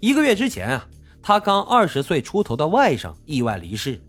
[0.00, 0.86] 一个月之前啊，
[1.20, 4.00] 他刚二十岁出头的外甥意外离世。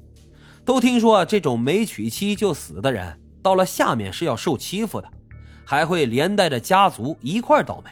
[0.63, 5.09] 都听说这种没娶妻就死的人，到了下面是要受欺负的，
[5.65, 7.89] 还会连带着家族一块倒霉。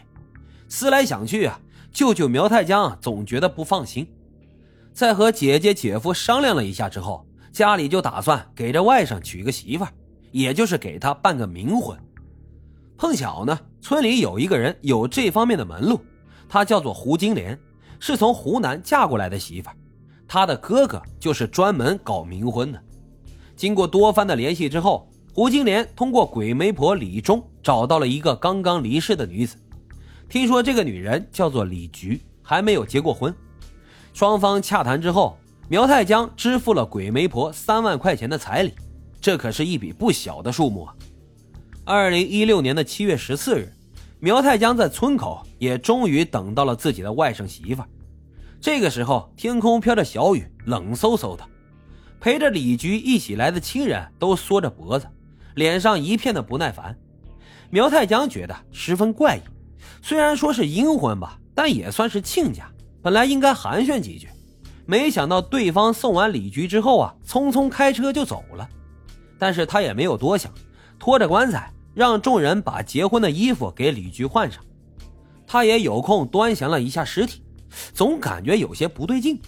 [0.69, 1.59] 思来想去啊，
[1.91, 4.07] 舅舅苗太江总觉得不放心，
[4.93, 9.87] 在和姐姐姐夫商量了一下之后，家里就打算给这外甥娶个媳妇，
[10.31, 11.97] 也就是给他办个冥婚。
[12.95, 15.99] 碰巧呢，村里有一个人有这方面的门路，
[16.47, 17.57] 他叫做胡金莲，
[17.99, 19.75] 是从湖南嫁过来的媳妇儿，
[20.27, 22.81] 他的哥哥就是专门搞冥婚的。
[23.55, 29.57] 经过多番的联系之后，胡金莲通过鬼媒婆李忠找到了一个刚刚离世的女子。
[30.29, 33.33] 听说这个女人叫做李菊，还没有结过婚。
[34.13, 35.37] 双方洽谈之后，
[35.69, 38.73] 苗太江支付了鬼媒婆三万块钱的彩礼，
[39.21, 40.95] 这可是一笔不小的数目啊！
[41.83, 43.71] 二零一六年的七月十四日，
[44.19, 47.83] 苗太江在村口也终于等到了自己的外甥媳妇。
[48.67, 51.43] 这个时候，天空飘着小雨，冷飕飕的。
[52.19, 55.07] 陪着李菊一起来的亲人都缩着脖子，
[55.55, 56.93] 脸上一片的不耐烦。
[57.69, 59.41] 苗太江觉得十分怪异。
[60.01, 62.69] 虽然说是阴婚吧，但也算是亲家，
[63.01, 64.27] 本来应该寒暄几句，
[64.85, 68.67] 没想到对方送完李局之后啊，匆匆开车就走了。
[69.39, 70.51] 但是他也没有多想，
[70.99, 74.61] 拖着棺材让众人把结婚的衣服给李菊换上。
[75.47, 77.41] 他也有空端详了一下尸体，
[77.93, 79.39] 总感觉有些不对劲。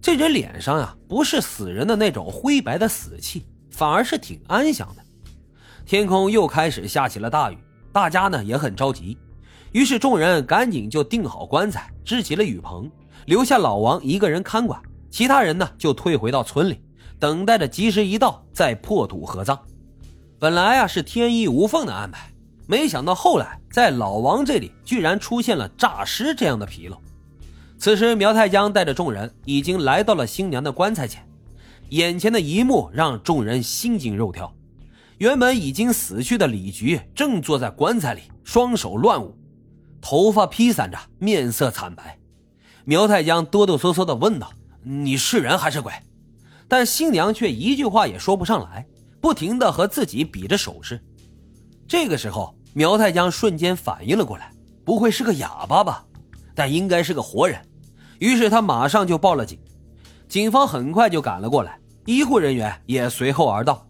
[0.00, 5.02] 这人脸上啊，不是死人的那种灰白的死气，反而是挺安详的。
[5.84, 7.58] 天空又开始下起了大雨，
[7.92, 9.18] 大家呢也很着急。
[9.72, 12.90] 于是众人赶紧就订好棺材，支起了雨棚，
[13.26, 16.80] 留下老王一个人看管，其他人呢就退回到村里，
[17.18, 19.58] 等待着吉时一到再破土合葬。
[20.38, 22.30] 本来啊是天衣无缝的安排，
[22.68, 26.96] 没想到后来在老王这里居然出现了诈尸这样的纰漏。
[27.78, 31.24] 此时苗太江带着众人已经来到了新娘的棺材前，
[31.90, 34.52] 眼前的一幕让众人心惊肉跳。
[35.18, 39.36] 原本已经死去的李菊正坐在棺材里，双手乱舞。
[40.00, 42.18] 头发披散着，面色惨白。
[42.84, 44.50] 苗太江哆哆嗦嗦地问道
[44.82, 45.92] ：“你是人还是鬼？”
[46.66, 48.86] 但新娘却一句话也说不上来，
[49.20, 51.00] 不停地和自己比着手势。
[51.86, 54.52] 这个时候，苗太江瞬间反应了过来，
[54.84, 56.04] 不会是个哑巴吧？
[56.54, 57.60] 但应该是个活人。
[58.18, 59.58] 于是他马上就报了警。
[60.28, 63.88] 警方很快就赶了过来，医护人员也随后而到，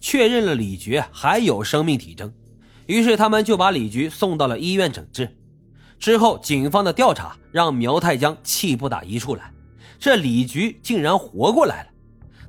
[0.00, 2.32] 确认了李觉还有生命体征。
[2.86, 5.36] 于是他们就把李菊送到了医院诊治。
[5.98, 9.50] 之后，警方的调查让苗太江气不打一处来：
[9.98, 11.88] 这李菊竟然活过来了！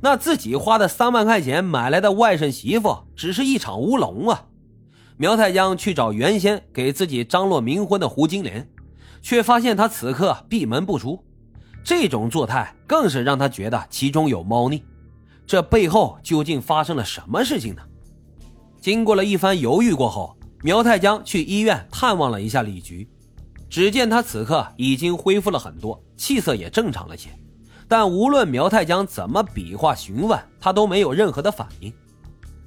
[0.01, 4.45] 那自己花的三万块钱买来的外甥媳妇，只是一场乌龙啊！
[5.15, 8.69] 苗太江去找原先给自己张罗冥婚的胡金莲，
[9.21, 11.23] 却发现他此刻闭门不出。
[11.83, 14.83] 这种作态更是让他觉得其中有猫腻。
[15.45, 17.81] 这背后究竟发生了什么事情呢？
[18.81, 23.07] 经过了一番犹豫过后，苗太江去医院探望了一下李菊。
[23.69, 27.29] 只见他此刻已经恢复了很多，气色也正常了些。
[27.87, 31.91] 但无论苗太江怎么比划询问，他都没有任何的反应。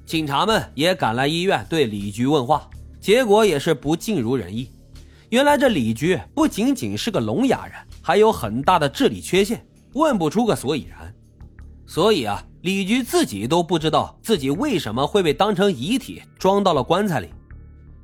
[0.05, 2.67] 警察们也赶来医院对李菊问话，
[2.99, 4.69] 结果也是不尽如人意。
[5.31, 11.13] 原来这李菊不仅仅是个聋哑人，还有很大的智力缺陷，问不出个所以然。
[11.87, 12.43] 所以啊。
[12.61, 17.29] 李菊自己都不知道自己为什么会被当成遗体装到了棺材里，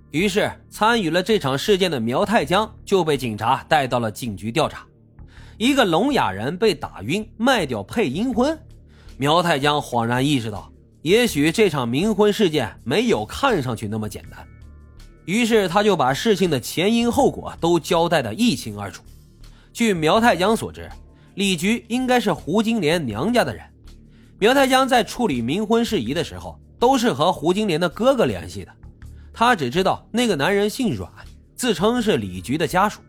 [0.09, 4.83] 于是参与了这场事件的苗太江就被警察带到了警局调查。
[5.59, 8.57] 一个聋哑人被打晕卖掉配阴婚，
[9.15, 10.71] 苗太江恍然意识到，
[11.03, 14.39] 也许这场冥婚事件没有看上去那么简单。
[15.27, 19.03] 于是他就把事情的前因后果都交代的一清二楚。
[19.73, 20.89] 据苗太江所知，
[21.35, 23.61] 李菊应该是胡金莲娘家的人。
[24.39, 28.71] 苗太江在处理冥婚事宜的时候，都是和胡金莲的哥哥联系的。
[29.33, 31.11] 他只知道那个男人姓阮，
[31.55, 33.01] 自称是李菊的家属。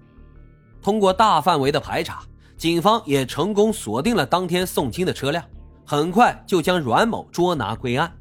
[0.82, 2.24] 通过大范围的排查，
[2.56, 5.44] 警方也成功锁定了当天送亲的车辆，
[5.86, 8.12] 很快就将阮某捉拿归案。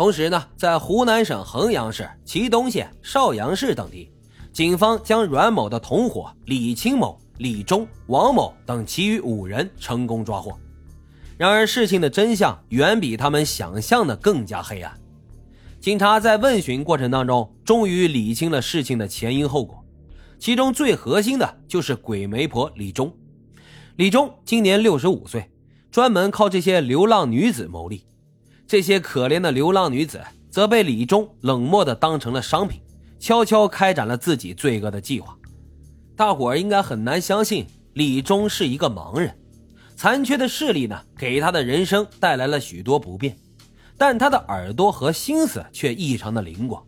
[0.00, 4.10] 同时呢，在湖南省衡阳市、祁东县、邵阳市等地，
[4.50, 10.58] 警方将阮某的同伙李清某、李忠、王某等其余五人成功抓获。
[11.36, 14.90] 然而，事情的真相远比他们想象的更加黑暗。
[15.80, 19.84] 警察在问询过程当中，终于理清了事情的前因后果。
[20.38, 23.14] 其中最核心的就是鬼媒婆李忠。
[23.96, 25.50] 李忠今年六十五岁，
[25.90, 28.06] 专门靠这些流浪女子牟利。
[28.70, 32.80] 这些可怜的流浪女子则被李忠冷漠地当成了商品，
[33.18, 35.36] 悄悄开展了自己罪恶的计划。
[36.14, 39.36] 大伙儿应该很难相信，李忠是一个盲人，
[39.96, 43.36] 残缺的视力呢，给他的人生带来了许多不便，
[43.98, 46.80] 但他的耳朵和心思却异常的灵光。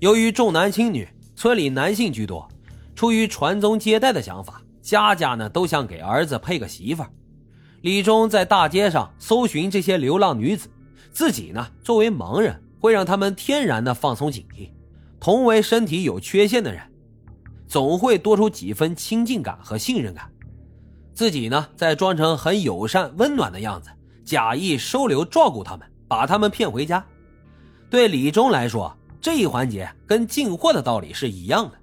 [0.00, 2.46] 由于重男轻女，村里男性居多，
[2.94, 7.10] 出于传宗接代的想法，家家呢都想给儿子配个媳妇儿。
[7.80, 10.68] 李忠在大街上搜寻这些流浪女子，
[11.16, 14.68] 自己呢作为盲人，会让他们天然的放松警惕。
[15.18, 16.82] 同为身体有缺陷的人。
[17.66, 20.30] 总会多出几分亲近感和信任感，
[21.14, 23.88] 自己呢再装成很友善温暖的样子，
[24.26, 27.02] 假意收留照顾他们，把他们骗回家。
[27.88, 31.78] 对李忠来说，这一环节跟进货的道理是一样的。